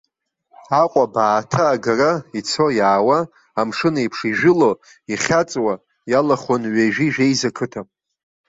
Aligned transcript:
Аҟәа 0.81 1.03
абааҭа 1.07 1.63
агара, 1.73 2.11
ицо-иаауа, 2.39 3.19
амшын 3.59 3.95
еиԥш 4.01 4.19
ижәыло, 4.29 4.71
ихьаҵуа, 5.13 5.73
иалахәын 6.11 6.61
ҩеижәи-жәеиза 6.73 7.49
қыҭа. 7.55 7.81